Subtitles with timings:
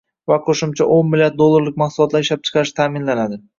[0.31, 3.43] va qo‘shimcha o'n milliard dollarlik mahsulotlar ishlab chiqarish ta’minlanadi.